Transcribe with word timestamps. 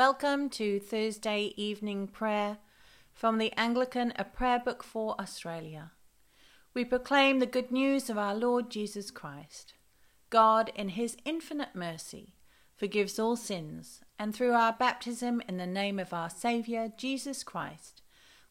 Welcome 0.00 0.48
to 0.52 0.80
Thursday 0.80 1.52
evening 1.58 2.08
prayer 2.08 2.56
from 3.12 3.36
the 3.36 3.52
Anglican 3.52 4.14
A 4.16 4.24
Prayer 4.24 4.58
Book 4.58 4.82
for 4.82 5.14
Australia. 5.20 5.90
We 6.72 6.86
proclaim 6.86 7.38
the 7.38 7.44
good 7.44 7.70
news 7.70 8.08
of 8.08 8.16
our 8.16 8.34
Lord 8.34 8.70
Jesus 8.70 9.10
Christ. 9.10 9.74
God, 10.30 10.72
in 10.74 10.88
his 10.88 11.18
infinite 11.26 11.74
mercy, 11.74 12.36
forgives 12.74 13.18
all 13.18 13.36
sins, 13.36 14.00
and 14.18 14.34
through 14.34 14.54
our 14.54 14.72
baptism 14.72 15.42
in 15.46 15.58
the 15.58 15.66
name 15.66 15.98
of 15.98 16.14
our 16.14 16.30
Saviour, 16.30 16.88
Jesus 16.96 17.44
Christ, 17.44 18.00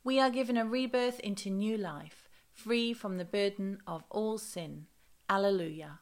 we 0.03 0.19
are 0.19 0.29
given 0.29 0.55
a 0.55 0.67
rebirth 0.67 1.19
into 1.21 1.49
new 1.49 1.79
life, 1.79 2.29
free 2.53 2.93
from 2.93 3.17
the 3.17 3.25
burden 3.25 3.79
of 3.87 4.03
all 4.11 4.37
sin. 4.37 4.85
Alleluia. 5.27 6.01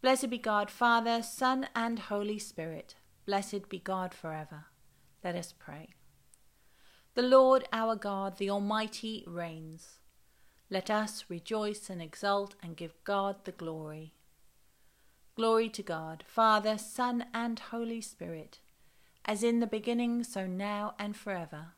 Blessed 0.00 0.30
be 0.30 0.38
God, 0.38 0.68
Father, 0.68 1.22
Son, 1.22 1.68
and 1.76 2.00
Holy 2.00 2.40
Spirit. 2.40 2.96
Blessed 3.24 3.68
be 3.68 3.78
God 3.78 4.12
forever. 4.14 4.66
Let 5.22 5.36
us 5.36 5.54
pray. 5.56 5.90
The 7.14 7.22
Lord 7.22 7.68
our 7.72 7.94
God, 7.94 8.38
the 8.38 8.50
Almighty, 8.50 9.22
reigns. 9.26 9.98
Let 10.70 10.90
us 10.90 11.26
rejoice 11.28 11.90
and 11.90 12.00
exult 12.00 12.54
and 12.62 12.76
give 12.76 12.94
God 13.04 13.44
the 13.44 13.52
glory. 13.52 14.14
Glory 15.36 15.68
to 15.68 15.82
God, 15.82 16.24
Father, 16.26 16.78
Son, 16.78 17.26
and 17.32 17.58
Holy 17.58 18.00
Spirit, 18.00 18.60
as 19.24 19.42
in 19.42 19.60
the 19.60 19.66
beginning, 19.66 20.24
so 20.24 20.46
now, 20.46 20.94
and 20.98 21.16
forever. 21.16 21.74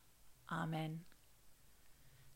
Amen. 0.51 1.01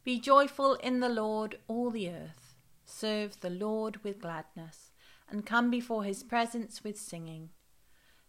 Be 0.04 0.20
joyful 0.20 0.76
in 0.76 1.00
the 1.00 1.10
Lord, 1.10 1.58
all 1.68 1.90
the 1.90 2.10
earth. 2.10 2.56
Serve 2.86 3.40
the 3.40 3.50
Lord 3.50 4.04
with 4.04 4.22
gladness, 4.22 4.92
and 5.30 5.46
come 5.46 5.70
before 5.70 6.04
his 6.04 6.24
presence 6.24 6.84
with 6.84 7.00
singing. 7.00 7.50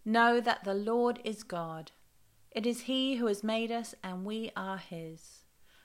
Know 0.04 0.40
that 0.40 0.64
the 0.64 0.74
Lord 0.74 1.20
is 1.24 1.42
God. 1.42 1.92
It 2.50 2.66
is 2.66 2.82
He 2.82 3.16
who 3.16 3.26
has 3.26 3.44
made 3.44 3.70
us, 3.70 3.94
and 4.02 4.24
we 4.24 4.50
are 4.56 4.78
His. 4.78 5.44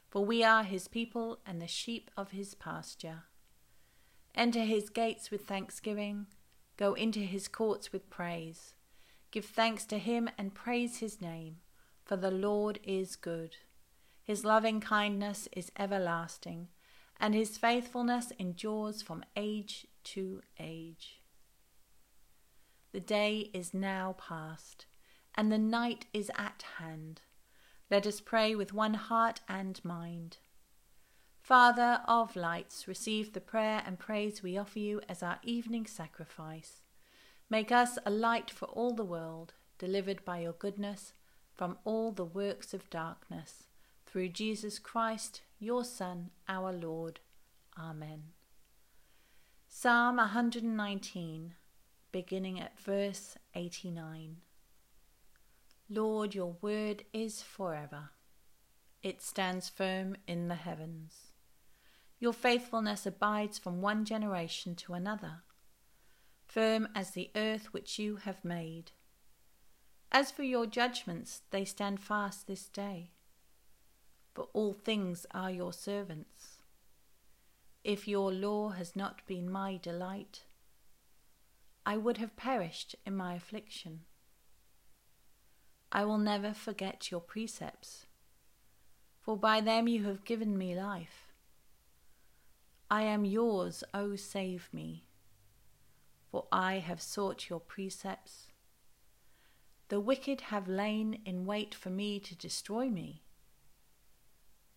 For 0.09 0.23
we 0.23 0.43
are 0.43 0.63
His 0.63 0.87
people 0.87 1.39
and 1.45 1.61
the 1.61 1.67
sheep 1.67 2.09
of 2.15 2.31
His 2.31 2.55
pasture. 2.55 3.23
Enter 4.33 4.61
His 4.61 4.89
gates 4.89 5.31
with 5.31 5.45
thanksgiving, 5.45 6.27
go 6.77 6.93
into 6.93 7.19
His 7.19 7.49
courts 7.49 7.91
with 7.91 8.09
praise. 8.09 8.75
Give 9.31 9.45
thanks 9.45 9.85
to 9.87 9.97
Him 9.97 10.29
and 10.37 10.55
praise 10.55 10.99
His 10.99 11.19
name, 11.19 11.57
for 12.05 12.15
the 12.15 12.31
Lord 12.31 12.79
is 12.83 13.17
good. 13.17 13.57
His 14.23 14.45
loving 14.45 14.79
kindness 14.79 15.49
is 15.51 15.73
everlasting, 15.77 16.69
and 17.19 17.35
His 17.35 17.57
faithfulness 17.57 18.31
endures 18.39 19.01
from 19.01 19.25
age 19.35 19.87
to 20.05 20.41
age. 20.57 21.21
The 22.95 23.01
day 23.01 23.49
is 23.53 23.73
now 23.73 24.15
past, 24.17 24.85
and 25.35 25.51
the 25.51 25.57
night 25.57 26.05
is 26.13 26.31
at 26.37 26.63
hand. 26.77 27.23
Let 27.91 28.07
us 28.07 28.21
pray 28.21 28.55
with 28.55 28.71
one 28.71 28.93
heart 28.93 29.41
and 29.49 29.83
mind. 29.83 30.37
Father 31.41 31.99
of 32.07 32.37
lights, 32.37 32.87
receive 32.87 33.33
the 33.33 33.41
prayer 33.41 33.83
and 33.85 33.99
praise 33.99 34.41
we 34.41 34.57
offer 34.57 34.79
you 34.79 35.01
as 35.09 35.21
our 35.21 35.39
evening 35.43 35.85
sacrifice. 35.85 36.83
Make 37.49 37.69
us 37.69 37.99
a 38.05 38.09
light 38.09 38.49
for 38.49 38.67
all 38.67 38.93
the 38.93 39.03
world, 39.03 39.55
delivered 39.77 40.23
by 40.23 40.39
your 40.39 40.53
goodness 40.53 41.11
from 41.53 41.77
all 41.83 42.13
the 42.13 42.23
works 42.23 42.73
of 42.73 42.89
darkness. 42.89 43.63
Through 44.05 44.29
Jesus 44.29 44.79
Christ, 44.79 45.41
your 45.59 45.83
Son, 45.83 46.29
our 46.47 46.71
Lord. 46.71 47.19
Amen. 47.77 48.29
Psalm 49.67 50.15
119 50.15 51.55
beginning 52.15 52.61
at 52.61 52.79
verse 52.79 53.35
89. 53.55 54.37
Lord, 55.89 56.33
your 56.33 56.55
word 56.61 57.03
is 57.11 57.41
forever. 57.41 58.11
It 59.03 59.21
stands 59.21 59.67
firm 59.67 60.15
in 60.25 60.47
the 60.47 60.55
heavens. 60.55 61.33
Your 62.17 62.31
faithfulness 62.31 63.05
abides 63.05 63.59
from 63.59 63.81
one 63.81 64.05
generation 64.05 64.75
to 64.75 64.93
another, 64.93 65.41
firm 66.45 66.87
as 66.95 67.11
the 67.11 67.31
earth 67.35 67.73
which 67.73 67.99
you 67.99 68.15
have 68.15 68.45
made. 68.45 68.93
As 70.09 70.31
for 70.31 70.43
your 70.43 70.65
judgments, 70.65 71.41
they 71.51 71.65
stand 71.65 71.99
fast 71.99 72.47
this 72.47 72.69
day. 72.69 73.11
For 74.33 74.47
all 74.53 74.71
things 74.71 75.25
are 75.31 75.51
your 75.51 75.73
servants. 75.73 76.59
If 77.83 78.07
your 78.07 78.31
law 78.31 78.69
has 78.69 78.95
not 78.95 79.27
been 79.27 79.51
my 79.51 79.75
delight, 79.83 80.44
I 81.85 81.97
would 81.97 82.17
have 82.17 82.35
perished 82.35 82.95
in 83.05 83.15
my 83.15 83.35
affliction. 83.35 84.01
I 85.91 86.03
will 86.03 86.17
never 86.17 86.53
forget 86.53 87.11
your 87.11 87.21
precepts, 87.21 88.07
for 89.21 89.37
by 89.37 89.61
them 89.61 89.87
you 89.87 90.05
have 90.05 90.25
given 90.25 90.57
me 90.57 90.75
life. 90.75 91.31
I 92.89 93.03
am 93.03 93.23
yours, 93.23 93.83
O 93.93 94.15
save 94.15 94.67
me, 94.73 95.05
for 96.31 96.47
I 96.51 96.75
have 96.79 97.01
sought 97.01 97.49
your 97.49 97.59
precepts. 97.59 98.47
The 99.89 99.99
wicked 99.99 100.41
have 100.41 100.67
lain 100.67 101.21
in 101.23 101.45
wait 101.45 101.75
for 101.75 101.91
me 101.91 102.19
to 102.19 102.35
destroy 102.35 102.89
me, 102.89 103.21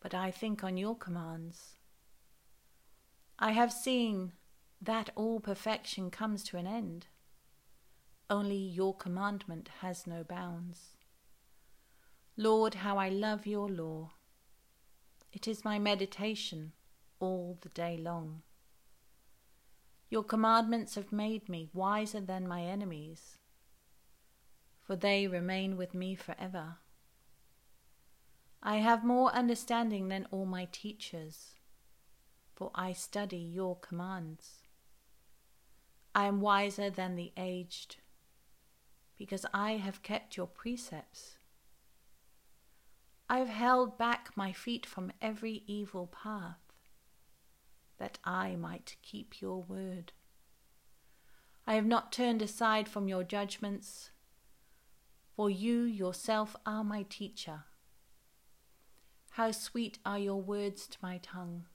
but 0.00 0.14
I 0.14 0.30
think 0.30 0.62
on 0.62 0.76
your 0.76 0.94
commands. 0.94 1.76
I 3.38 3.52
have 3.52 3.72
seen 3.72 4.32
that 4.80 5.10
all 5.16 5.40
perfection 5.40 6.10
comes 6.10 6.42
to 6.44 6.56
an 6.56 6.66
end. 6.66 7.06
Only 8.30 8.56
your 8.56 8.94
commandment 8.94 9.70
has 9.80 10.06
no 10.06 10.22
bounds. 10.22 10.96
Lord, 12.36 12.74
how 12.74 12.98
I 12.98 13.08
love 13.08 13.46
your 13.46 13.68
law. 13.68 14.12
It 15.32 15.48
is 15.48 15.64
my 15.64 15.78
meditation 15.78 16.72
all 17.18 17.58
the 17.60 17.68
day 17.70 17.96
long. 17.96 18.42
Your 20.10 20.22
commandments 20.22 20.94
have 20.94 21.12
made 21.12 21.48
me 21.48 21.68
wiser 21.74 22.20
than 22.20 22.48
my 22.48 22.62
enemies, 22.62 23.36
for 24.82 24.96
they 24.96 25.26
remain 25.26 25.76
with 25.76 25.92
me 25.94 26.14
forever. 26.14 26.76
I 28.62 28.76
have 28.76 29.04
more 29.04 29.32
understanding 29.32 30.08
than 30.08 30.26
all 30.30 30.46
my 30.46 30.66
teachers, 30.70 31.56
for 32.54 32.70
I 32.74 32.92
study 32.92 33.36
your 33.36 33.76
commands. 33.76 34.67
I 36.18 36.24
am 36.24 36.40
wiser 36.40 36.90
than 36.90 37.14
the 37.14 37.30
aged, 37.36 37.98
because 39.16 39.46
I 39.54 39.74
have 39.74 40.02
kept 40.02 40.36
your 40.36 40.48
precepts. 40.48 41.36
I 43.28 43.38
have 43.38 43.48
held 43.48 43.96
back 43.96 44.32
my 44.34 44.50
feet 44.50 44.84
from 44.84 45.12
every 45.22 45.62
evil 45.68 46.08
path, 46.08 46.58
that 47.98 48.18
I 48.24 48.56
might 48.56 48.96
keep 49.00 49.40
your 49.40 49.62
word. 49.62 50.10
I 51.68 51.74
have 51.74 51.86
not 51.86 52.10
turned 52.10 52.42
aside 52.42 52.88
from 52.88 53.06
your 53.06 53.22
judgments, 53.22 54.10
for 55.36 55.48
you 55.48 55.82
yourself 55.82 56.56
are 56.66 56.82
my 56.82 57.04
teacher. 57.04 57.62
How 59.30 59.52
sweet 59.52 60.00
are 60.04 60.18
your 60.18 60.42
words 60.42 60.88
to 60.88 60.98
my 61.00 61.18
tongue, 61.18 61.66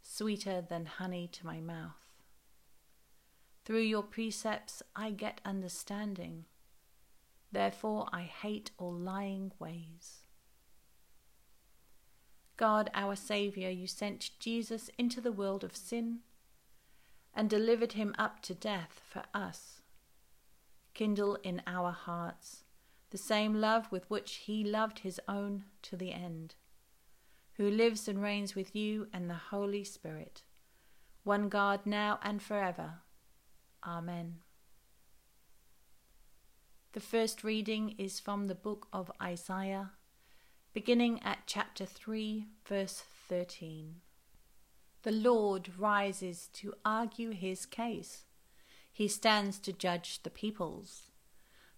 sweeter 0.00 0.64
than 0.66 0.86
honey 0.86 1.28
to 1.32 1.44
my 1.44 1.60
mouth. 1.60 1.99
Through 3.70 3.82
your 3.82 4.02
precepts 4.02 4.82
I 4.96 5.12
get 5.12 5.40
understanding. 5.44 6.46
Therefore 7.52 8.08
I 8.12 8.22
hate 8.22 8.72
all 8.78 8.92
lying 8.92 9.52
ways. 9.60 10.24
God, 12.56 12.90
our 12.94 13.14
Saviour, 13.14 13.70
you 13.70 13.86
sent 13.86 14.32
Jesus 14.40 14.90
into 14.98 15.20
the 15.20 15.30
world 15.30 15.62
of 15.62 15.76
sin 15.76 16.18
and 17.32 17.48
delivered 17.48 17.92
him 17.92 18.12
up 18.18 18.42
to 18.42 18.56
death 18.56 19.02
for 19.08 19.22
us. 19.32 19.82
Kindle 20.92 21.38
in 21.44 21.62
our 21.64 21.92
hearts 21.92 22.64
the 23.10 23.18
same 23.18 23.54
love 23.54 23.92
with 23.92 24.10
which 24.10 24.34
he 24.46 24.64
loved 24.64 24.98
his 24.98 25.20
own 25.28 25.66
to 25.82 25.96
the 25.96 26.10
end, 26.10 26.56
who 27.52 27.70
lives 27.70 28.08
and 28.08 28.20
reigns 28.20 28.56
with 28.56 28.74
you 28.74 29.06
and 29.12 29.30
the 29.30 29.34
Holy 29.34 29.84
Spirit, 29.84 30.42
one 31.22 31.48
God 31.48 31.86
now 31.86 32.18
and 32.24 32.42
forever. 32.42 33.02
Amen. 33.86 34.36
The 36.92 37.00
first 37.00 37.44
reading 37.44 37.94
is 37.98 38.20
from 38.20 38.46
the 38.46 38.54
book 38.54 38.88
of 38.92 39.12
Isaiah, 39.22 39.92
beginning 40.74 41.22
at 41.22 41.46
chapter 41.46 41.86
3, 41.86 42.46
verse 42.66 43.04
13. 43.28 43.96
The 45.02 45.12
Lord 45.12 45.70
rises 45.78 46.48
to 46.54 46.74
argue 46.84 47.30
his 47.30 47.64
case. 47.64 48.24
He 48.92 49.08
stands 49.08 49.58
to 49.60 49.72
judge 49.72 50.22
the 50.22 50.30
peoples. 50.30 51.10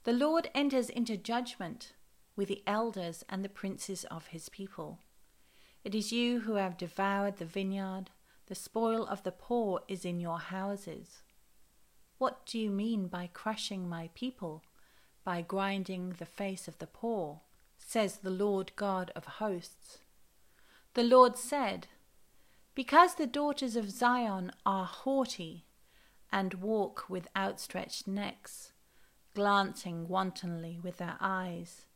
The 0.05 0.13
Lord 0.13 0.51
enters 0.55 0.89
into 0.89 1.17
judgment 1.17 1.93
with 2.35 2.49
the 2.49 2.65
elders 2.67 3.23
and 3.29 3.45
the 3.45 3.49
princes 3.49 4.05
of 4.05 4.29
his 4.29 4.49
people. 4.49 4.99
It 5.85 5.95
is 5.95 6.11
you 6.11 6.41
who 6.41 6.55
have 6.55 6.77
devoured 6.77 7.37
the 7.37 7.45
vineyard, 7.45 8.11
the 8.47 8.55
spoil 8.57 9.07
of 9.07 9.23
the 9.23 9.31
poor 9.31 9.83
is 9.87 10.05
in 10.05 10.19
your 10.19 10.39
houses. 10.39 11.23
What 12.23 12.47
do 12.47 12.57
you 12.57 12.71
mean 12.71 13.09
by 13.09 13.31
crushing 13.33 13.89
my 13.89 14.09
people, 14.15 14.63
by 15.25 15.43
grinding 15.43 16.11
the 16.11 16.25
face 16.25 16.69
of 16.69 16.79
the 16.79 16.87
poor, 16.87 17.41
says 17.81 18.19
the 18.19 18.31
Lord 18.31 18.71
God 18.77 19.11
of 19.17 19.25
hosts. 19.25 19.99
The 20.95 21.03
Lord 21.03 21.37
said, 21.37 21.89
Because 22.77 23.17
the 23.17 23.27
daughters 23.27 23.75
of 23.75 23.91
Zion 23.91 24.53
are 24.65 24.85
haughty 24.85 25.65
and 26.31 26.55
walk 26.55 27.07
with 27.09 27.27
outstretched 27.35 28.07
necks, 28.07 28.73
glancing 29.35 30.07
wantonly 30.07 30.79
with 30.81 30.99
their 30.99 31.17
eyes, 31.19 31.87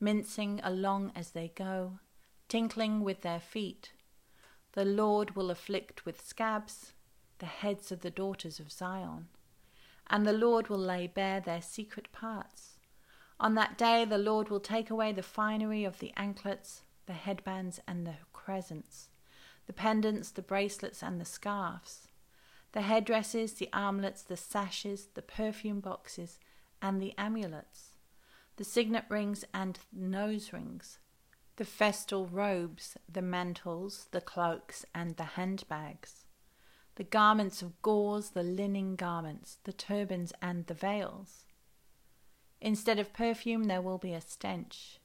mincing 0.00 0.60
along 0.64 1.12
as 1.14 1.30
they 1.30 1.52
go, 1.54 2.00
tinkling 2.48 3.04
with 3.04 3.20
their 3.22 3.38
feet, 3.38 3.92
the 4.72 4.84
Lord 4.84 5.36
will 5.36 5.52
afflict 5.52 6.04
with 6.04 6.20
scabs 6.20 6.94
the 7.38 7.46
heads 7.46 7.92
of 7.92 8.00
the 8.00 8.10
daughters 8.10 8.58
of 8.58 8.72
Zion, 8.72 9.28
and 10.10 10.26
the 10.26 10.32
Lord 10.32 10.68
will 10.68 10.78
lay 10.78 11.06
bare 11.06 11.40
their 11.40 11.62
secret 11.62 12.10
parts. 12.12 12.78
On 13.40 13.54
that 13.54 13.78
day 13.78 14.04
the 14.04 14.18
Lord 14.18 14.48
will 14.48 14.60
take 14.60 14.90
away 14.90 15.12
the 15.12 15.22
finery 15.22 15.84
of 15.84 15.98
the 15.98 16.12
anklets, 16.16 16.82
the 17.06 17.12
headbands, 17.12 17.80
and 17.86 18.06
the 18.06 18.16
crescents, 18.32 19.08
the 19.66 19.72
pendants, 19.72 20.30
the 20.30 20.42
bracelets, 20.42 21.02
and 21.02 21.20
the 21.20 21.24
scarfs, 21.24 22.08
the 22.72 22.82
headdresses, 22.82 23.54
the 23.54 23.68
armlets, 23.72 24.22
the 24.22 24.36
sashes, 24.36 25.08
the 25.14 25.22
perfume 25.22 25.80
boxes, 25.80 26.38
and 26.82 27.00
the 27.00 27.14
amulets, 27.16 27.92
the 28.56 28.64
signet 28.64 29.04
rings 29.08 29.44
and 29.54 29.78
nose 29.92 30.52
rings, 30.52 30.98
the 31.56 31.64
festal 31.64 32.26
robes, 32.26 32.96
the 33.10 33.22
mantles, 33.22 34.08
the 34.10 34.20
cloaks, 34.20 34.84
and 34.94 35.16
the 35.16 35.24
handbags, 35.24 36.24
the 36.98 37.04
garments 37.04 37.62
of 37.62 37.80
gauze, 37.80 38.30
the 38.30 38.42
linen 38.42 38.96
garments, 38.96 39.58
the 39.62 39.72
turbans, 39.72 40.32
and 40.42 40.66
the 40.66 40.74
veils. 40.74 41.44
Instead 42.60 42.98
of 42.98 43.12
perfume, 43.12 43.64
there 43.64 43.80
will 43.80 43.98
be 43.98 44.12
a 44.12 44.20
stench, 44.20 44.98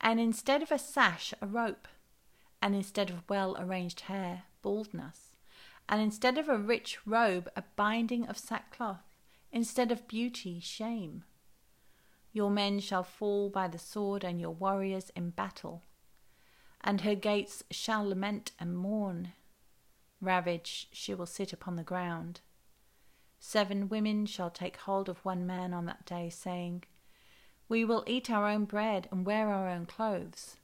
and 0.00 0.18
instead 0.18 0.62
of 0.62 0.72
a 0.72 0.78
sash, 0.80 1.32
a 1.40 1.46
rope, 1.46 1.86
and 2.60 2.74
instead 2.74 3.08
of 3.08 3.22
well 3.28 3.56
arranged 3.56 4.00
hair, 4.00 4.42
baldness, 4.62 5.36
and 5.88 6.02
instead 6.02 6.38
of 6.38 6.48
a 6.48 6.58
rich 6.58 6.98
robe, 7.06 7.48
a 7.54 7.62
binding 7.76 8.26
of 8.26 8.36
sackcloth, 8.36 9.14
instead 9.52 9.92
of 9.92 10.08
beauty, 10.08 10.58
shame. 10.58 11.22
Your 12.32 12.50
men 12.50 12.80
shall 12.80 13.04
fall 13.04 13.48
by 13.48 13.68
the 13.68 13.78
sword, 13.78 14.24
and 14.24 14.40
your 14.40 14.50
warriors 14.50 15.12
in 15.14 15.30
battle. 15.30 15.84
And 16.80 17.02
her 17.02 17.14
gates 17.14 17.62
shall 17.70 18.08
lament 18.08 18.50
and 18.58 18.76
mourn. 18.76 19.34
Ravaged 20.20 20.88
she 20.92 21.14
will 21.14 21.26
sit 21.26 21.52
upon 21.52 21.76
the 21.76 21.82
ground. 21.82 22.40
Seven 23.38 23.88
women 23.88 24.26
shall 24.26 24.50
take 24.50 24.78
hold 24.78 25.08
of 25.08 25.24
one 25.24 25.46
man 25.46 25.72
on 25.72 25.86
that 25.86 26.04
day, 26.04 26.28
saying, 26.28 26.84
We 27.68 27.84
will 27.84 28.04
eat 28.06 28.30
our 28.30 28.46
own 28.46 28.64
bread 28.64 29.08
and 29.12 29.24
wear 29.24 29.48
our 29.48 29.68
own 29.68 29.86
clothes. 29.86 30.56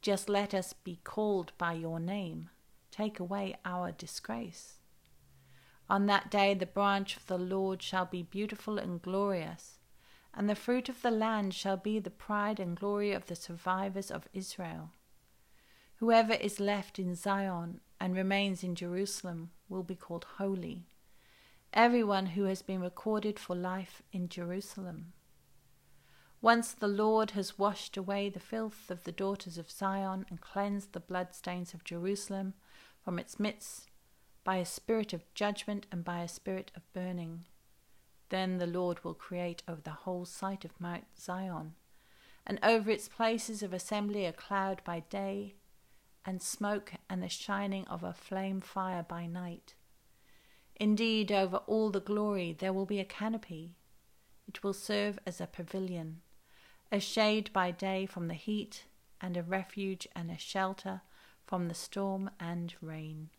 Just 0.00 0.28
let 0.28 0.54
us 0.54 0.72
be 0.72 1.00
called 1.04 1.52
by 1.58 1.74
your 1.74 2.00
name. 2.00 2.50
Take 2.90 3.20
away 3.20 3.56
our 3.64 3.92
disgrace. 3.92 4.80
On 5.88 6.06
that 6.06 6.30
day 6.30 6.54
the 6.54 6.66
branch 6.66 7.16
of 7.16 7.26
the 7.26 7.38
Lord 7.38 7.82
shall 7.82 8.06
be 8.06 8.22
beautiful 8.22 8.78
and 8.78 9.02
glorious, 9.02 9.78
and 10.32 10.48
the 10.48 10.54
fruit 10.54 10.88
of 10.88 11.02
the 11.02 11.10
land 11.10 11.54
shall 11.54 11.76
be 11.76 11.98
the 11.98 12.10
pride 12.10 12.58
and 12.58 12.76
glory 12.76 13.12
of 13.12 13.26
the 13.26 13.36
survivors 13.36 14.10
of 14.10 14.28
Israel. 14.32 14.90
Whoever 15.98 16.34
is 16.34 16.58
left 16.58 16.98
in 16.98 17.14
Zion 17.14 17.80
and 18.00 18.16
remains 18.16 18.64
in 18.64 18.74
Jerusalem 18.74 19.50
will 19.68 19.84
be 19.84 19.94
called 19.94 20.26
holy, 20.38 20.86
everyone 21.72 22.26
who 22.26 22.44
has 22.44 22.62
been 22.62 22.80
recorded 22.80 23.38
for 23.38 23.54
life 23.54 24.02
in 24.12 24.28
Jerusalem. 24.28 25.12
Once 26.42 26.72
the 26.72 26.88
Lord 26.88 27.30
has 27.30 27.58
washed 27.58 27.96
away 27.96 28.28
the 28.28 28.40
filth 28.40 28.90
of 28.90 29.04
the 29.04 29.12
daughters 29.12 29.56
of 29.56 29.70
Zion 29.70 30.26
and 30.28 30.40
cleansed 30.40 30.92
the 30.92 31.00
bloodstains 31.00 31.72
of 31.72 31.84
Jerusalem 31.84 32.54
from 33.02 33.18
its 33.18 33.40
midst 33.40 33.88
by 34.42 34.56
a 34.56 34.66
spirit 34.66 35.12
of 35.12 35.32
judgment 35.32 35.86
and 35.90 36.04
by 36.04 36.20
a 36.20 36.28
spirit 36.28 36.70
of 36.76 36.92
burning. 36.92 37.44
Then 38.28 38.58
the 38.58 38.66
Lord 38.66 39.04
will 39.04 39.14
create 39.14 39.62
over 39.68 39.80
the 39.80 39.90
whole 39.90 40.26
site 40.26 40.64
of 40.64 40.78
Mount 40.80 41.04
Zion, 41.18 41.74
and 42.46 42.58
over 42.62 42.90
its 42.90 43.08
places 43.08 43.62
of 43.62 43.72
assembly 43.72 44.26
a 44.26 44.32
cloud 44.32 44.82
by 44.84 45.00
day, 45.08 45.54
and 46.24 46.42
smoke 46.42 46.92
and 47.08 47.22
the 47.22 47.28
shining 47.28 47.86
of 47.86 48.02
a 48.02 48.12
flame 48.12 48.60
fire 48.60 49.02
by 49.02 49.26
night. 49.26 49.74
Indeed, 50.76 51.30
over 51.30 51.58
all 51.66 51.90
the 51.90 52.00
glory 52.00 52.52
there 52.58 52.72
will 52.72 52.86
be 52.86 53.00
a 53.00 53.04
canopy. 53.04 53.76
It 54.46 54.62
will 54.62 54.72
serve 54.72 55.18
as 55.26 55.40
a 55.40 55.46
pavilion, 55.46 56.20
a 56.90 57.00
shade 57.00 57.52
by 57.52 57.70
day 57.70 58.06
from 58.06 58.28
the 58.28 58.34
heat, 58.34 58.84
and 59.20 59.36
a 59.36 59.42
refuge 59.42 60.06
and 60.14 60.30
a 60.30 60.38
shelter 60.38 61.00
from 61.46 61.68
the 61.68 61.74
storm 61.74 62.30
and 62.40 62.74
rain. 62.80 63.30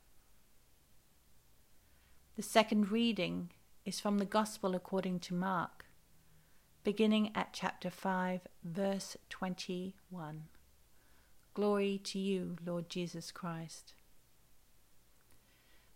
The 2.36 2.42
second 2.42 2.92
reading 2.92 3.52
is 3.86 4.00
from 4.00 4.18
the 4.18 4.26
Gospel 4.26 4.76
according 4.76 5.20
to 5.22 5.34
Mark, 5.34 5.86
beginning 6.84 7.32
at 7.36 7.54
chapter 7.54 7.90
5, 7.90 8.42
verse 8.64 9.16
21. 9.30 10.44
Glory 11.56 11.98
to 12.04 12.20
you, 12.20 12.58
Lord 12.66 12.90
Jesus 12.90 13.32
Christ. 13.32 13.94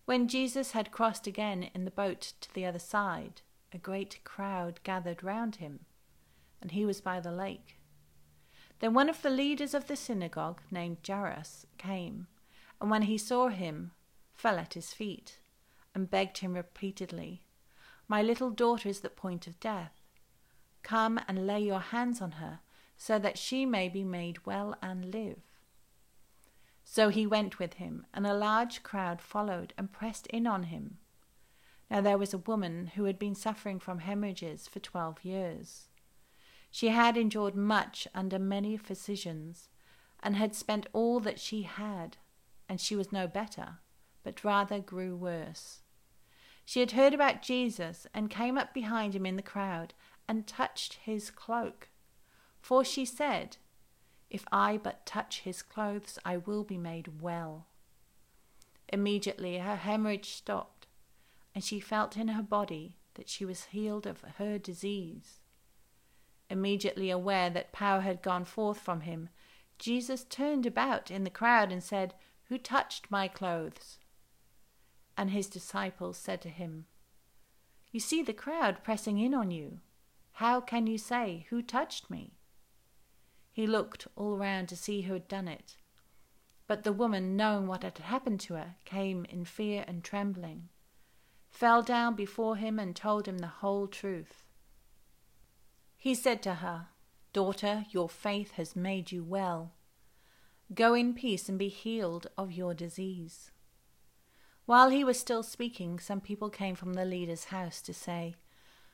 When 0.05 0.29
Jesus 0.29 0.71
had 0.71 0.89
crossed 0.89 1.27
again 1.27 1.69
in 1.75 1.83
the 1.83 1.91
boat 1.91 2.31
to 2.39 2.53
the 2.53 2.65
other 2.65 2.79
side, 2.79 3.41
a 3.73 3.77
great 3.77 4.23
crowd 4.23 4.79
gathered 4.85 5.21
round 5.21 5.57
him, 5.57 5.81
and 6.61 6.71
he 6.71 6.85
was 6.85 7.01
by 7.01 7.19
the 7.19 7.33
lake. 7.33 7.75
Then 8.79 8.93
one 8.93 9.09
of 9.09 9.21
the 9.21 9.29
leaders 9.29 9.73
of 9.73 9.87
the 9.87 9.97
synagogue, 9.97 10.61
named 10.71 10.99
Jairus, 11.05 11.65
came, 11.77 12.27
and 12.79 12.89
when 12.89 13.01
he 13.01 13.17
saw 13.17 13.49
him, 13.49 13.91
fell 14.33 14.57
at 14.57 14.75
his 14.75 14.93
feet, 14.93 15.39
and 15.93 16.09
begged 16.09 16.37
him 16.37 16.53
repeatedly, 16.53 17.43
My 18.07 18.21
little 18.21 18.49
daughter 18.49 18.87
is 18.87 18.99
at 18.99 19.03
the 19.03 19.09
point 19.09 19.45
of 19.45 19.59
death. 19.59 19.91
Come 20.83 21.19
and 21.27 21.45
lay 21.45 21.59
your 21.59 21.81
hands 21.81 22.21
on 22.21 22.31
her, 22.31 22.61
so 22.95 23.19
that 23.19 23.37
she 23.37 23.65
may 23.65 23.89
be 23.89 24.05
made 24.05 24.45
well 24.45 24.77
and 24.81 25.11
live. 25.13 25.48
So 26.91 27.09
he 27.09 27.27
went 27.27 27.59
with 27.59 27.75
him, 27.75 28.07
and 28.15 28.25
a 28.25 28.33
large 28.33 28.81
crowd 28.81 29.21
followed 29.21 29.75
and 29.77 29.91
pressed 29.91 30.25
in 30.25 30.47
on 30.47 30.63
him. 30.63 30.97
Now 31.87 32.01
there 32.01 32.17
was 32.17 32.33
a 32.33 32.39
woman 32.39 32.87
who 32.95 33.03
had 33.03 33.19
been 33.19 33.35
suffering 33.35 33.77
from 33.77 33.99
hemorrhages 33.99 34.67
for 34.67 34.79
twelve 34.79 35.23
years. 35.23 35.89
She 36.71 36.87
had 36.87 37.15
endured 37.15 37.53
much 37.55 38.07
under 38.15 38.39
many 38.39 38.75
physicians, 38.75 39.69
and 40.23 40.35
had 40.35 40.55
spent 40.55 40.87
all 40.91 41.19
that 41.19 41.39
she 41.39 41.61
had, 41.61 42.17
and 42.67 42.81
she 42.81 42.95
was 42.95 43.11
no 43.11 43.27
better, 43.27 43.77
but 44.23 44.43
rather 44.43 44.79
grew 44.79 45.15
worse. 45.15 45.81
She 46.65 46.79
had 46.79 46.93
heard 46.93 47.13
about 47.13 47.43
Jesus, 47.43 48.07
and 48.15 48.31
came 48.31 48.57
up 48.57 48.73
behind 48.73 49.15
him 49.15 49.27
in 49.27 49.35
the 49.35 49.43
crowd, 49.43 49.93
and 50.27 50.47
touched 50.47 50.95
his 50.95 51.29
cloak. 51.29 51.89
For 52.59 52.83
she 52.83 53.05
said, 53.05 53.57
if 54.29 54.45
I 54.51 54.77
but 54.77 55.05
touch 55.05 55.41
his 55.41 55.61
clothes, 55.61 56.19
I 56.23 56.37
will 56.37 56.63
be 56.63 56.77
made 56.77 57.21
well. 57.21 57.67
Immediately 58.91 59.57
her 59.57 59.75
hemorrhage 59.75 60.33
stopped, 60.33 60.87
and 61.55 61.63
she 61.63 61.79
felt 61.79 62.17
in 62.17 62.29
her 62.29 62.43
body 62.43 62.97
that 63.15 63.29
she 63.29 63.45
was 63.45 63.65
healed 63.65 64.05
of 64.05 64.21
her 64.37 64.57
disease. 64.57 65.39
Immediately 66.49 67.09
aware 67.09 67.49
that 67.49 67.71
power 67.71 68.01
had 68.01 68.21
gone 68.21 68.45
forth 68.45 68.79
from 68.79 69.01
him, 69.01 69.29
Jesus 69.77 70.23
turned 70.23 70.65
about 70.65 71.09
in 71.09 71.23
the 71.23 71.29
crowd 71.29 71.71
and 71.71 71.83
said, 71.83 72.13
Who 72.45 72.57
touched 72.57 73.11
my 73.11 73.27
clothes? 73.27 73.99
And 75.17 75.31
his 75.31 75.47
disciples 75.47 76.17
said 76.17 76.41
to 76.41 76.49
him, 76.49 76.85
You 77.91 77.99
see 77.99 78.23
the 78.23 78.33
crowd 78.33 78.83
pressing 78.83 79.19
in 79.19 79.33
on 79.33 79.51
you. 79.51 79.79
How 80.33 80.61
can 80.61 80.87
you 80.87 80.97
say, 80.97 81.45
Who 81.49 81.61
touched 81.61 82.09
me? 82.09 82.38
He 83.59 83.67
looked 83.67 84.07
all 84.15 84.37
round 84.37 84.69
to 84.69 84.77
see 84.77 85.01
who 85.01 85.11
had 85.11 85.27
done 85.27 85.49
it. 85.49 85.75
But 86.65 86.85
the 86.85 86.93
woman, 86.93 87.35
knowing 87.35 87.67
what 87.67 87.83
had 87.83 87.97
happened 87.97 88.39
to 88.39 88.53
her, 88.53 88.75
came 88.85 89.25
in 89.25 89.43
fear 89.43 89.83
and 89.85 90.01
trembling, 90.01 90.69
fell 91.49 91.83
down 91.83 92.15
before 92.15 92.55
him, 92.55 92.79
and 92.79 92.95
told 92.95 93.27
him 93.27 93.39
the 93.39 93.47
whole 93.59 93.85
truth. 93.87 94.45
He 95.97 96.15
said 96.15 96.41
to 96.43 96.53
her, 96.63 96.87
Daughter, 97.33 97.85
your 97.89 98.07
faith 98.07 98.51
has 98.51 98.77
made 98.77 99.11
you 99.11 99.25
well. 99.25 99.73
Go 100.73 100.93
in 100.93 101.13
peace 101.13 101.49
and 101.49 101.59
be 101.59 101.67
healed 101.67 102.27
of 102.37 102.53
your 102.53 102.73
disease. 102.73 103.51
While 104.67 104.89
he 104.89 105.03
was 105.03 105.19
still 105.19 105.43
speaking, 105.43 105.99
some 105.99 106.21
people 106.21 106.49
came 106.49 106.75
from 106.75 106.93
the 106.93 107.03
leader's 107.03 107.43
house 107.51 107.81
to 107.81 107.93
say, 107.93 108.35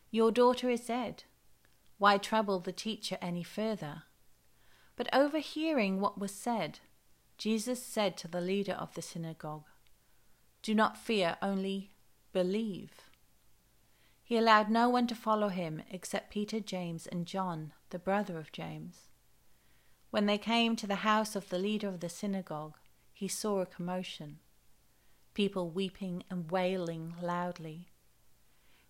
Your 0.09 0.31
daughter 0.31 0.71
is 0.71 0.87
dead. 0.87 1.25
Why 1.99 2.17
trouble 2.17 2.59
the 2.59 2.71
teacher 2.71 3.19
any 3.21 3.43
further? 3.43 4.05
But 4.95 5.13
overhearing 5.13 5.99
what 5.99 6.17
was 6.17 6.31
said, 6.31 6.79
Jesus 7.37 7.83
said 7.83 8.15
to 8.17 8.27
the 8.27 8.41
leader 8.41 8.73
of 8.73 8.93
the 8.93 9.01
synagogue, 9.01 9.65
Do 10.61 10.73
not 10.73 10.97
fear, 10.97 11.37
only 11.41 11.91
believe. 12.31 12.91
He 14.23 14.37
allowed 14.37 14.69
no 14.69 14.89
one 14.89 15.05
to 15.07 15.15
follow 15.15 15.49
him 15.49 15.83
except 15.91 16.31
Peter, 16.31 16.59
James, 16.59 17.05
and 17.05 17.25
John, 17.25 17.73
the 17.89 17.99
brother 17.99 18.39
of 18.39 18.51
James. 18.51 19.07
When 20.09 20.25
they 20.25 20.37
came 20.37 20.75
to 20.77 20.87
the 20.87 20.95
house 20.95 21.35
of 21.35 21.49
the 21.49 21.59
leader 21.59 21.87
of 21.87 21.99
the 21.99 22.09
synagogue, 22.09 22.77
he 23.13 23.27
saw 23.27 23.59
a 23.59 23.65
commotion, 23.65 24.39
people 25.33 25.69
weeping 25.69 26.23
and 26.29 26.49
wailing 26.49 27.15
loudly. 27.21 27.89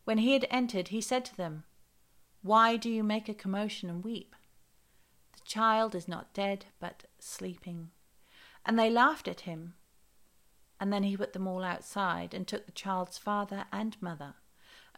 When 0.04 0.20
he 0.20 0.34
had 0.34 0.48
entered, 0.52 0.90
he 0.90 1.02
said 1.02 1.26
to 1.26 1.36
them, 1.36 1.64
Why 2.44 2.78
do 2.78 2.90
you 2.90 3.04
make 3.04 3.28
a 3.28 3.34
commotion 3.34 3.90
and 3.90 4.04
weep? 4.04 4.36
Child 5.46 5.96
is 5.96 6.08
not 6.08 6.34
dead, 6.34 6.66
but 6.80 7.04
sleeping. 7.20 7.92
And 8.66 8.78
they 8.78 8.90
laughed 8.90 9.28
at 9.28 9.42
him. 9.42 9.76
And 10.80 10.92
then 10.92 11.04
he 11.04 11.16
put 11.16 11.34
them 11.34 11.48
all 11.48 11.64
outside 11.64 12.34
and 12.34 12.48
took 12.48 12.66
the 12.66 12.72
child's 12.72 13.18
father 13.18 13.66
and 13.72 13.96
mother 14.02 14.36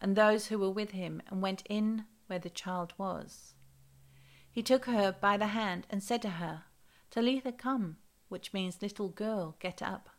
and 0.00 0.14
those 0.14 0.46
who 0.46 0.58
were 0.58 0.70
with 0.70 0.92
him 0.92 1.20
and 1.28 1.42
went 1.42 1.62
in 1.68 2.04
where 2.26 2.38
the 2.38 2.50
child 2.50 2.94
was. 2.96 3.54
He 4.50 4.62
took 4.62 4.86
her 4.86 5.14
by 5.20 5.36
the 5.36 5.48
hand 5.48 5.86
and 5.90 6.02
said 6.02 6.22
to 6.22 6.30
her, 6.30 6.64
Talitha 7.10 7.52
cum, 7.52 7.96
which 8.28 8.52
means 8.52 8.82
little 8.82 9.08
girl, 9.08 9.56
get 9.60 9.82
up. 9.82 10.10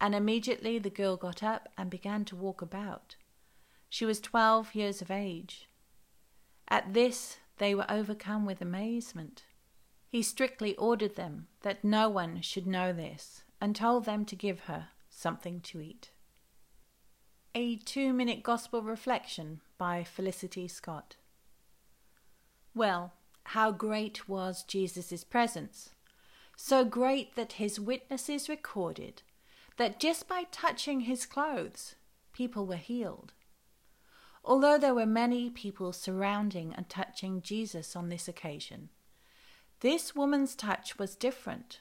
And 0.00 0.14
immediately 0.14 0.78
the 0.78 0.90
girl 0.90 1.16
got 1.16 1.42
up 1.42 1.68
and 1.78 1.90
began 1.90 2.24
to 2.26 2.36
walk 2.36 2.62
about. 2.62 3.16
She 3.88 4.04
was 4.04 4.20
twelve 4.20 4.74
years 4.74 5.00
of 5.00 5.10
age. 5.10 5.68
At 6.68 6.94
this 6.94 7.38
they 7.58 7.74
were 7.74 7.90
overcome 7.90 8.46
with 8.46 8.60
amazement. 8.60 9.44
He 10.08 10.22
strictly 10.22 10.76
ordered 10.76 11.16
them 11.16 11.48
that 11.62 11.84
no 11.84 12.08
one 12.08 12.40
should 12.40 12.66
know 12.66 12.92
this, 12.92 13.42
and 13.60 13.74
told 13.74 14.04
them 14.04 14.24
to 14.26 14.36
give 14.36 14.60
her 14.60 14.88
something 15.10 15.60
to 15.60 15.80
eat. 15.80 16.10
A 17.54 17.76
two 17.76 18.12
minute 18.12 18.42
gospel 18.42 18.82
reflection 18.82 19.60
by 19.78 20.02
Felicity 20.04 20.66
Scott. 20.66 21.16
Well, 22.74 23.12
how 23.44 23.70
great 23.70 24.28
was 24.28 24.64
Jesus' 24.64 25.22
presence! 25.22 25.90
So 26.56 26.84
great 26.84 27.34
that 27.36 27.54
his 27.54 27.78
witnesses 27.78 28.48
recorded 28.48 29.22
that 29.76 30.00
just 30.00 30.28
by 30.28 30.44
touching 30.50 31.00
his 31.00 31.26
clothes, 31.26 31.96
people 32.32 32.66
were 32.66 32.76
healed. 32.76 33.32
Although 34.44 34.76
there 34.76 34.94
were 34.94 35.06
many 35.06 35.48
people 35.48 35.92
surrounding 35.92 36.74
and 36.74 36.88
touching 36.88 37.40
Jesus 37.40 37.96
on 37.96 38.10
this 38.10 38.28
occasion, 38.28 38.90
this 39.80 40.14
woman's 40.14 40.54
touch 40.54 40.98
was 40.98 41.16
different. 41.16 41.80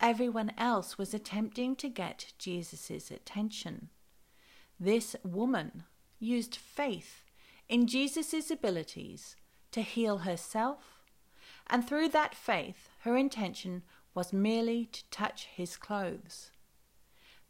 Everyone 0.00 0.52
else 0.58 0.98
was 0.98 1.14
attempting 1.14 1.76
to 1.76 1.88
get 1.88 2.32
Jesus' 2.38 3.10
attention. 3.10 3.90
This 4.80 5.14
woman 5.22 5.84
used 6.18 6.56
faith 6.56 7.24
in 7.68 7.86
Jesus' 7.86 8.50
abilities 8.50 9.36
to 9.70 9.82
heal 9.82 10.18
herself, 10.18 11.04
and 11.68 11.86
through 11.86 12.08
that 12.08 12.34
faith, 12.34 12.88
her 13.00 13.16
intention 13.16 13.82
was 14.12 14.32
merely 14.32 14.86
to 14.86 15.04
touch 15.10 15.46
his 15.46 15.76
clothes. 15.76 16.50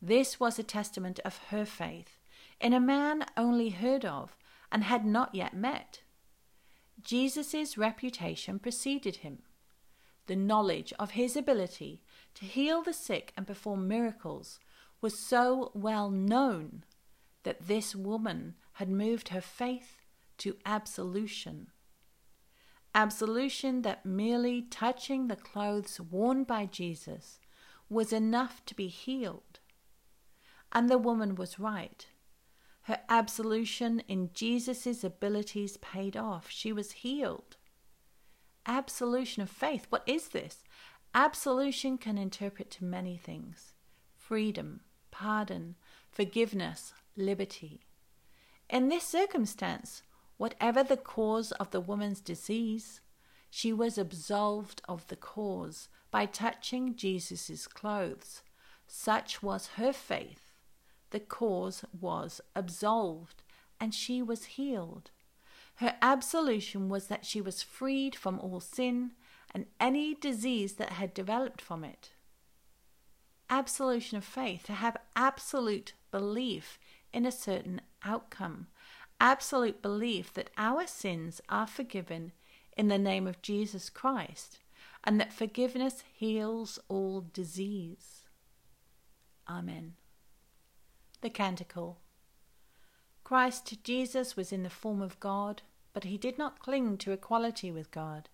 This 0.00 0.38
was 0.38 0.58
a 0.58 0.62
testament 0.62 1.20
of 1.25 1.38
her 1.49 1.64
faith 1.64 2.23
in 2.61 2.73
a 2.73 2.80
man 2.80 3.25
only 3.37 3.70
heard 3.70 4.04
of 4.04 4.37
and 4.70 4.84
had 4.84 5.04
not 5.04 5.34
yet 5.34 5.54
met. 5.54 6.02
Jesus' 7.02 7.76
reputation 7.76 8.58
preceded 8.58 9.16
him. 9.16 9.40
The 10.26 10.37
knowledge 10.37 10.92
of 10.99 11.12
his 11.12 11.37
ability 11.37 12.02
to 12.34 12.44
heal 12.46 12.82
the 12.82 12.92
sick 12.92 13.32
and 13.37 13.46
perform 13.46 13.87
miracles 13.87 14.58
was 15.00 15.18
so 15.18 15.70
well 15.75 16.11
known 16.11 16.84
that 17.42 17.66
this 17.66 17.94
woman 17.94 18.54
had 18.75 18.88
moved 18.88 19.28
her 19.28 19.40
faith 19.40 20.00
to 20.38 20.56
absolution. 20.64 21.68
Absolution 22.94 23.82
that 23.82 24.06
merely 24.06 24.62
touching 24.62 25.28
the 25.28 25.37
clothes 25.37 26.00
worn 26.00 26.44
by 26.44 26.64
Jesus 26.64 27.38
was 27.88 28.12
enough 28.12 28.64
to 28.66 28.75
be 28.75 28.88
healed. 28.88 29.61
And 30.73 30.88
the 30.88 30.99
woman 30.99 31.34
was 31.34 31.58
right. 31.58 32.06
Her 32.84 33.00
absolution 33.08 34.00
in 34.08 34.30
Jesus' 34.34 35.04
abilities 35.04 35.78
paid 35.78 36.16
off. 36.16 36.50
She 36.50 36.72
was 36.72 36.92
healed. 36.92 37.56
Absolution 38.66 39.42
of 39.42 39.48
faith. 39.48 39.86
What 39.88 40.02
is 40.06 40.28
this? 40.28 40.62
Absolution 41.14 41.96
can 41.96 42.18
interpret 42.18 42.70
to 42.72 42.84
many 42.84 43.16
things 43.16 43.72
freedom, 44.14 44.80
pardon, 45.10 45.76
forgiveness, 46.10 46.92
liberty. 47.16 47.80
In 48.68 48.88
this 48.88 49.04
circumstance, 49.04 50.02
whatever 50.36 50.82
the 50.82 50.96
cause 50.96 51.52
of 51.52 51.70
the 51.70 51.80
woman's 51.80 52.20
disease, 52.20 53.00
she 53.48 53.72
was 53.72 53.96
absolved 53.96 54.82
of 54.88 55.06
the 55.08 55.16
cause 55.16 55.88
by 56.10 56.26
touching 56.26 56.96
Jesus' 56.96 57.66
clothes. 57.66 58.42
Such 58.86 59.42
was 59.42 59.68
her 59.76 59.92
faith. 59.92 60.43
The 61.14 61.21
cause 61.21 61.85
was 62.00 62.40
absolved, 62.56 63.44
and 63.78 63.94
she 63.94 64.21
was 64.21 64.56
healed. 64.56 65.12
Her 65.76 65.94
absolution 66.02 66.88
was 66.88 67.06
that 67.06 67.25
she 67.25 67.40
was 67.40 67.62
freed 67.62 68.16
from 68.16 68.40
all 68.40 68.59
sin 68.59 69.12
and 69.54 69.66
any 69.78 70.16
disease 70.16 70.73
that 70.73 70.94
had 70.94 71.14
developed 71.14 71.61
from 71.62 71.85
it. 71.85 72.11
Absolution 73.49 74.18
of 74.18 74.25
faith, 74.25 74.64
to 74.64 74.73
have 74.73 74.97
absolute 75.14 75.92
belief 76.11 76.80
in 77.12 77.25
a 77.25 77.30
certain 77.30 77.80
outcome. 78.04 78.66
Absolute 79.21 79.80
belief 79.80 80.33
that 80.33 80.50
our 80.59 80.85
sins 80.85 81.40
are 81.49 81.68
forgiven 81.68 82.33
in 82.76 82.88
the 82.88 82.99
name 82.99 83.28
of 83.28 83.40
Jesus 83.40 83.88
Christ 83.88 84.59
and 85.04 85.21
that 85.21 85.33
forgiveness 85.33 86.02
heals 86.12 86.80
all 86.88 87.25
disease. 87.33 88.25
Amen. 89.49 89.94
The 91.24 91.30
Canticle 91.30 92.02
Christ 93.24 93.82
Jesus 93.82 94.36
was 94.36 94.52
in 94.52 94.62
the 94.62 94.68
form 94.68 95.00
of 95.00 95.18
God, 95.20 95.62
but 95.94 96.04
he 96.04 96.18
did 96.18 96.36
not 96.36 96.58
cling 96.58 96.98
to 96.98 97.12
equality 97.12 97.72
with 97.72 97.90
God. 97.90 98.28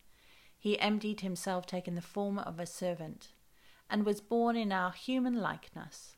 He 0.58 0.76
emptied 0.80 1.20
himself, 1.20 1.66
taking 1.66 1.94
the 1.94 2.02
form 2.02 2.40
of 2.40 2.58
a 2.58 2.66
servant, 2.66 3.28
and 3.88 4.04
was 4.04 4.20
born 4.20 4.56
in 4.56 4.72
our 4.72 4.90
human 4.90 5.36
likeness. 5.36 6.16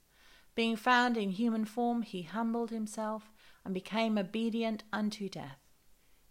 Being 0.55 0.77
found 0.77 1.19
in 1.19 1.33
human 1.33 1.67
form, 1.67 2.01
he 2.01 2.23
humbled 2.23 2.71
himself 2.71 3.31
and 3.67 3.75
became 3.75 4.17
obedient 4.17 4.83
unto 4.95 5.29
death, 5.29 5.61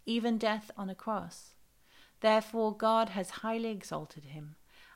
even 0.07 0.39
death 0.39 0.71
on 0.75 0.89
a 0.89 0.95
cross. 0.95 1.53
Therefore, 2.21 2.75
God 2.75 3.09
has 3.09 3.29
highly 3.45 3.69
exalted 3.69 4.23
him 4.23 4.55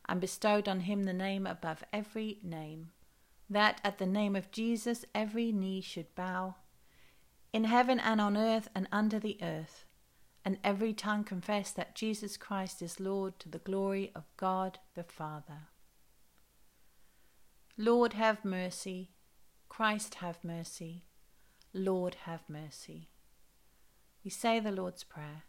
and 0.09 0.19
bestowed 0.19 0.67
on 0.67 0.79
him 0.79 1.03
the 1.03 1.13
name 1.13 1.45
above 1.45 1.83
every 1.93 2.39
name, 2.41 2.93
that 3.49 3.79
at 3.83 3.97
the 3.97 4.05
name 4.05 4.35
of 4.35 4.51
Jesus 4.51 5.05
every 5.13 5.51
knee 5.51 5.81
should 5.81 6.13
bow, 6.15 6.55
in 7.53 7.65
heaven 7.65 7.99
and 7.99 8.19
on 8.19 8.35
earth 8.35 8.67
and 8.75 8.87
under 8.91 9.19
the 9.19 9.37
earth, 9.41 9.85
and 10.43 10.57
every 10.63 10.93
tongue 10.93 11.23
confess 11.23 11.71
that 11.71 11.95
Jesus 11.95 12.37
Christ 12.37 12.81
is 12.81 12.99
Lord 12.99 13.39
to 13.39 13.49
the 13.49 13.59
glory 13.59 14.11
of 14.15 14.25
God 14.37 14.79
the 14.93 15.03
Father. 15.03 15.69
Lord, 17.77 18.13
have 18.13 18.45
mercy. 18.45 19.11
Christ, 19.69 20.15
have 20.15 20.43
mercy. 20.43 21.05
Lord, 21.73 22.15
have 22.23 22.43
mercy. 22.47 23.09
We 24.23 24.29
say 24.31 24.59
the 24.59 24.71
Lord's 24.71 25.03
Prayer. 25.03 25.43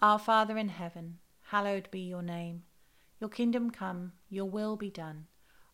Our 0.00 0.18
Father 0.18 0.56
in 0.56 0.68
heaven, 0.68 1.18
hallowed 1.50 1.90
be 1.90 2.00
your 2.00 2.22
name. 2.22 2.62
Your 3.20 3.30
kingdom 3.30 3.70
come, 3.70 4.12
your 4.28 4.46
will 4.46 4.76
be 4.76 4.90
done, 4.90 5.26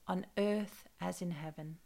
on 0.08 0.26
earth 0.36 0.88
as 1.00 1.22
in 1.22 1.30
heaven. 1.30 1.76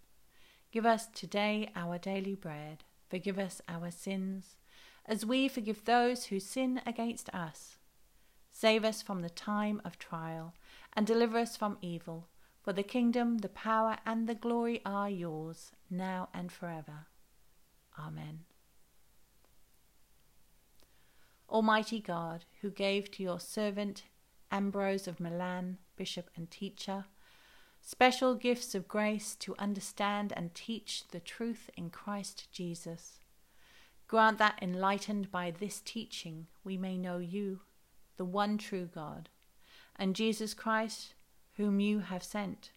Give 0.71 0.87
us 0.87 1.09
today 1.09 1.71
our 1.77 1.99
daily 1.99 2.35
bread. 2.35 2.85
Forgive 3.11 3.39
us 3.39 3.61
our 3.69 3.91
sins, 3.91 4.57
as 5.05 5.27
we 5.27 5.49
forgive 5.49 5.85
those 5.85 6.27
who 6.27 6.41
sin 6.41 6.81
against 6.87 7.29
us. 7.35 7.77
Save 8.51 8.85
us 8.85 9.03
from 9.03 9.21
the 9.21 9.29
time 9.31 9.83
of 9.85 9.99
trial, 9.99 10.55
and 10.95 11.07
deliver 11.07 11.39
us 11.39 11.57
from 11.57 11.77
evil. 11.83 12.29
For 12.63 12.73
the 12.73 12.83
kingdom, 12.83 13.39
the 13.39 13.49
power, 13.49 13.99
and 14.07 14.29
the 14.29 14.35
glory 14.35 14.81
are 14.87 15.11
yours, 15.11 15.73
now 15.91 16.29
and 16.33 16.53
forever. 16.53 17.07
Amen. 17.99 18.45
Almighty 21.51 22.01
God, 22.01 22.45
who 22.61 22.71
gave 22.71 23.11
to 23.11 23.23
your 23.23 23.41
servant 23.41 24.05
Ambrose 24.51 25.09
of 25.09 25.21
Milan, 25.21 25.79
bishop 25.97 26.31
and 26.37 26.51
teacher, 26.51 27.07
special 27.85 28.37
gifts 28.37 28.77
of 28.77 28.87
grace 28.87 29.35
to 29.35 29.57
understand 29.59 30.33
and 30.37 30.55
teach 30.55 31.03
the 31.09 31.21
truth 31.21 31.69
in 31.77 31.91
Christ 31.91 32.47
Jesus, 32.53 33.19
grant 34.07 34.39
that, 34.39 34.59
enlightened 34.63 35.33
by 35.33 35.51
this 35.51 35.81
teaching, 35.85 36.47
we 36.63 36.79
may 36.79 36.97
know 36.97 37.19
you, 37.19 37.61
the 38.17 38.25
one 38.25 38.57
true 38.57 38.89
God, 38.95 39.29
and 39.97 40.15
Jesus 40.15 40.55
Christ 40.55 41.15
whom 41.57 41.81
you 41.81 41.99
have 41.99 42.23
sent, 42.23 42.71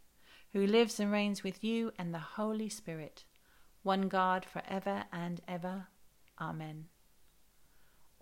who 0.53 0.65
lives 0.65 0.99
and 0.99 1.11
reigns 1.11 1.43
with 1.43 1.63
you 1.63 1.93
and 1.99 2.13
the 2.13 2.19
Holy 2.19 2.67
Spirit, 2.67 3.23
one 3.83 4.09
God 4.09 4.43
for 4.43 4.63
ever 4.67 5.03
and 5.13 5.39
ever. 5.47 5.87
Amen. 6.41 6.85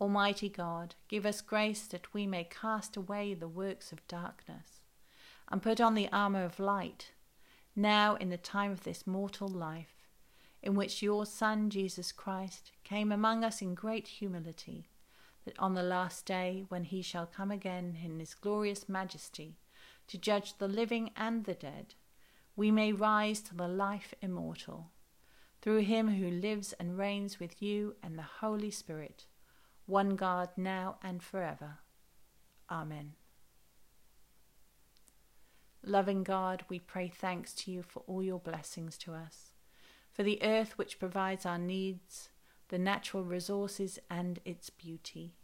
Almighty 0.02 0.50
God, 0.50 0.96
give 1.08 1.26
us 1.26 1.40
grace 1.40 1.88
that 1.88 2.14
we 2.14 2.28
may 2.28 2.44
cast 2.44 2.98
away 2.98 3.34
the 3.34 3.48
works 3.48 3.92
of 3.94 4.06
darkness 4.08 4.83
and 5.54 5.62
put 5.62 5.80
on 5.80 5.94
the 5.94 6.10
armour 6.12 6.44
of 6.44 6.60
light, 6.60 7.12
now 7.76 8.16
in 8.16 8.30
the 8.30 8.38
time 8.38 8.72
of 8.72 8.84
this 8.84 9.06
mortal 9.06 9.48
life, 9.48 10.08
in 10.64 10.74
which 10.74 11.04
your 11.04 11.28
Son, 11.28 11.70
Jesus 11.70 12.12
Christ, 12.12 12.72
came 12.84 13.12
among 13.12 13.44
us 13.44 13.62
in 13.62 13.76
great 13.76 14.08
humility, 14.08 14.90
that 15.46 15.54
on 15.60 15.76
the 15.76 15.84
last 15.84 16.26
day, 16.26 16.66
when 16.70 16.86
he 16.86 17.04
shall 17.04 17.28
come 17.28 17.52
again 17.52 18.00
in 18.04 18.20
his 18.20 18.34
glorious 18.34 18.90
majesty 18.90 19.60
to 20.08 20.18
judge 20.18 20.58
the 20.58 20.68
living 20.68 21.12
and 21.16 21.44
the 21.44 21.54
dead, 21.54 21.94
we 22.56 22.72
may 22.72 22.92
rise 22.92 23.40
to 23.42 23.54
the 23.54 23.68
life 23.68 24.16
immortal. 24.24 24.90
Through 25.62 25.82
him 25.82 26.16
who 26.16 26.32
lives 26.32 26.74
and 26.80 26.98
reigns 26.98 27.40
with 27.40 27.62
you 27.62 27.96
and 28.02 28.18
the 28.18 28.24
Holy 28.40 28.72
Spirit, 28.72 29.28
one 29.86 30.16
God, 30.16 30.50
now 30.58 30.96
and 31.04 31.22
forever. 31.22 31.78
Amen. 32.72 33.14
Loving 35.86 36.24
God, 36.24 36.64
we 36.70 36.80
pray 36.80 37.10
thanks 37.10 37.54
to 37.54 37.72
you 37.72 37.84
for 37.84 38.04
all 38.08 38.24
your 38.24 38.40
blessings 38.40 38.98
to 39.00 39.14
us, 39.14 39.52
for 40.14 40.24
the 40.24 40.42
earth 40.42 40.78
which 40.78 40.98
provides 40.98 41.46
our 41.46 41.58
needs, 41.58 42.30
the 42.70 42.80
natural 42.80 43.26
resources, 43.26 44.00
and 44.10 44.40
its 44.46 44.70
beauty. 44.70 45.36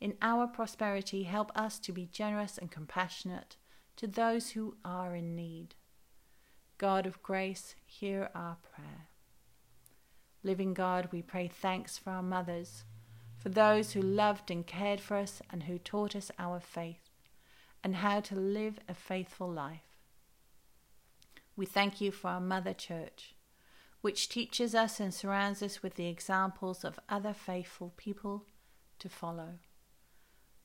In 0.00 0.14
our 0.20 0.48
prosperity, 0.48 1.22
help 1.22 1.52
us 1.54 1.78
to 1.80 1.92
be 1.92 2.06
generous 2.06 2.58
and 2.58 2.72
compassionate 2.72 3.56
to 3.94 4.08
those 4.08 4.50
who 4.50 4.76
are 4.84 5.14
in 5.14 5.36
need. 5.36 5.76
God 6.76 7.06
of 7.06 7.22
grace, 7.22 7.76
hear 7.86 8.30
our 8.34 8.56
prayer. 8.56 9.08
Living 10.42 10.74
God, 10.74 11.08
we 11.12 11.22
pray 11.22 11.46
thanks 11.46 11.96
for 11.96 12.10
our 12.10 12.22
mothers, 12.22 12.82
for 13.36 13.48
those 13.48 13.92
who 13.92 14.02
loved 14.02 14.50
and 14.50 14.66
cared 14.66 15.00
for 15.00 15.16
us 15.16 15.40
and 15.50 15.64
who 15.64 15.78
taught 15.78 16.16
us 16.16 16.32
our 16.36 16.58
faith 16.58 17.07
and 17.88 17.96
how 17.96 18.20
to 18.20 18.34
live 18.34 18.78
a 18.86 18.92
faithful 18.92 19.50
life. 19.50 19.96
We 21.56 21.64
thank 21.64 22.02
you 22.02 22.12
for 22.12 22.28
our 22.28 22.38
Mother 22.38 22.74
Church, 22.74 23.34
which 24.02 24.28
teaches 24.28 24.74
us 24.74 25.00
and 25.00 25.14
surrounds 25.14 25.62
us 25.62 25.82
with 25.82 25.94
the 25.94 26.06
examples 26.06 26.84
of 26.84 27.00
other 27.08 27.32
faithful 27.32 27.94
people 27.96 28.44
to 28.98 29.08
follow. 29.08 29.60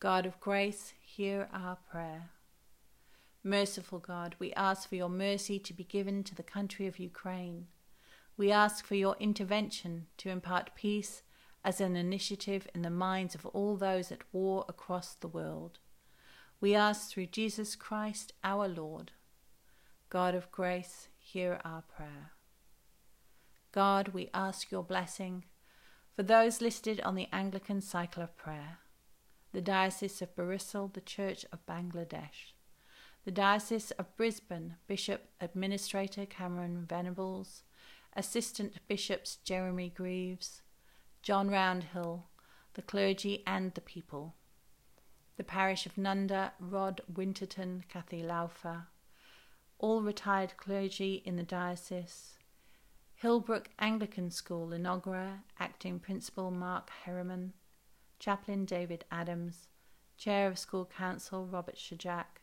God 0.01 0.25
of 0.25 0.37
grace, 0.41 0.91
hear 0.99 1.47
our 1.53 1.77
prayer. 1.89 2.31
Merciful 3.41 3.99
God, 3.99 4.35
we 4.37 4.51
ask 4.51 4.89
for 4.89 4.95
your 4.95 5.07
mercy 5.07 5.59
to 5.59 5.73
be 5.73 5.85
given 5.85 6.25
to 6.25 6.35
the 6.35 6.43
country 6.43 6.87
of 6.87 6.99
Ukraine. 6.99 7.67
We 8.35 8.51
ask 8.51 8.85
for 8.85 8.95
your 8.95 9.15
intervention 9.17 10.07
to 10.17 10.29
impart 10.29 10.75
peace 10.75 11.23
as 11.63 11.79
an 11.79 11.95
initiative 11.95 12.67
in 12.75 12.81
the 12.81 12.89
minds 12.89 13.33
of 13.33 13.45
all 13.45 13.77
those 13.77 14.11
at 14.11 14.23
war 14.33 14.65
across 14.67 15.15
the 15.15 15.29
world. 15.29 15.79
We 16.63 16.75
ask 16.75 17.09
through 17.09 17.25
Jesus 17.25 17.75
Christ 17.75 18.31
our 18.41 18.69
Lord. 18.69 19.11
God 20.09 20.33
of 20.33 20.49
grace, 20.49 21.09
hear 21.17 21.59
our 21.65 21.81
prayer. 21.81 22.31
God, 23.73 24.13
we 24.13 24.29
ask 24.33 24.71
your 24.71 24.81
blessing 24.81 25.43
for 26.15 26.23
those 26.23 26.61
listed 26.61 27.01
on 27.01 27.15
the 27.15 27.27
Anglican 27.33 27.81
Cycle 27.81 28.23
of 28.23 28.37
Prayer, 28.37 28.77
the 29.51 29.59
Diocese 29.59 30.21
of 30.21 30.33
Barisal, 30.37 30.93
the 30.93 31.01
Church 31.01 31.45
of 31.51 31.65
Bangladesh, 31.65 32.53
the 33.25 33.31
Diocese 33.31 33.91
of 33.91 34.15
Brisbane, 34.15 34.75
Bishop 34.87 35.31
Administrator 35.41 36.25
Cameron 36.25 36.85
Venables, 36.87 37.63
Assistant 38.15 38.75
Bishops 38.87 39.35
Jeremy 39.43 39.91
Greaves, 39.93 40.61
John 41.21 41.49
Roundhill, 41.49 42.21
the 42.75 42.81
clergy 42.81 43.43
and 43.45 43.73
the 43.73 43.81
people 43.81 44.35
the 45.37 45.43
parish 45.43 45.85
of 45.85 45.97
Nundah, 45.97 46.51
Rod 46.59 47.01
Winterton, 47.13 47.83
Kathy 47.89 48.21
Laufer, 48.21 48.87
all 49.79 50.01
retired 50.01 50.55
clergy 50.57 51.21
in 51.25 51.35
the 51.35 51.43
diocese, 51.43 52.37
Hillbrook 53.21 53.67
Anglican 53.79 54.29
School, 54.29 54.69
Enoggera, 54.69 55.39
acting 55.59 55.99
principal 55.99 56.51
Mark 56.51 56.91
Herriman, 57.05 57.53
chaplain 58.19 58.65
David 58.65 59.05
Adams, 59.11 59.67
chair 60.17 60.47
of 60.47 60.59
school 60.59 60.85
council 60.85 61.47
Robert 61.47 61.75
Shajak, 61.75 62.41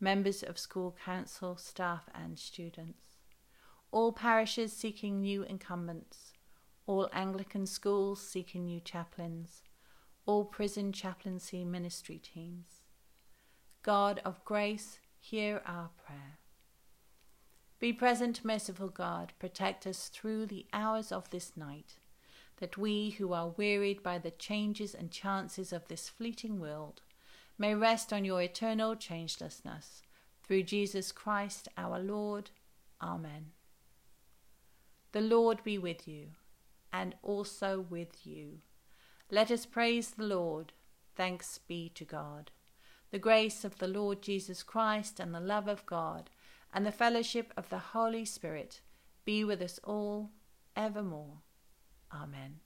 members 0.00 0.42
of 0.42 0.58
school 0.58 0.96
council, 1.04 1.56
staff 1.56 2.08
and 2.14 2.38
students, 2.38 3.18
all 3.90 4.12
parishes 4.12 4.72
seeking 4.72 5.20
new 5.20 5.42
incumbents, 5.42 6.32
all 6.86 7.10
Anglican 7.12 7.66
schools 7.66 8.26
seeking 8.26 8.64
new 8.64 8.80
chaplains, 8.80 9.62
all 10.26 10.44
prison 10.44 10.92
chaplaincy 10.92 11.64
ministry 11.64 12.18
teams. 12.18 12.80
God 13.82 14.20
of 14.24 14.44
grace, 14.44 14.98
hear 15.18 15.62
our 15.66 15.90
prayer. 16.06 16.38
Be 17.80 17.92
present, 17.92 18.44
merciful 18.44 18.88
God, 18.88 19.32
protect 19.40 19.86
us 19.86 20.08
through 20.08 20.46
the 20.46 20.66
hours 20.72 21.10
of 21.10 21.30
this 21.30 21.56
night, 21.56 21.96
that 22.58 22.78
we 22.78 23.10
who 23.10 23.32
are 23.32 23.48
wearied 23.56 24.02
by 24.02 24.18
the 24.18 24.30
changes 24.30 24.94
and 24.94 25.10
chances 25.10 25.72
of 25.72 25.88
this 25.88 26.08
fleeting 26.08 26.60
world 26.60 27.00
may 27.58 27.74
rest 27.74 28.12
on 28.12 28.24
your 28.24 28.40
eternal 28.40 28.94
changelessness. 28.94 30.02
Through 30.44 30.64
Jesus 30.64 31.12
Christ 31.12 31.68
our 31.76 31.98
Lord. 31.98 32.50
Amen. 33.00 33.46
The 35.12 35.20
Lord 35.20 35.62
be 35.64 35.78
with 35.78 36.06
you, 36.06 36.28
and 36.92 37.14
also 37.22 37.84
with 37.88 38.24
you. 38.26 38.58
Let 39.32 39.50
us 39.50 39.64
praise 39.64 40.10
the 40.10 40.24
Lord. 40.24 40.74
Thanks 41.16 41.56
be 41.66 41.90
to 41.94 42.04
God. 42.04 42.50
The 43.10 43.18
grace 43.18 43.64
of 43.64 43.78
the 43.78 43.88
Lord 43.88 44.20
Jesus 44.20 44.62
Christ 44.62 45.18
and 45.18 45.34
the 45.34 45.40
love 45.40 45.68
of 45.68 45.86
God 45.86 46.28
and 46.74 46.84
the 46.84 46.92
fellowship 46.92 47.50
of 47.56 47.70
the 47.70 47.78
Holy 47.78 48.26
Spirit 48.26 48.82
be 49.24 49.42
with 49.42 49.62
us 49.62 49.80
all 49.84 50.32
evermore. 50.76 51.38
Amen. 52.12 52.60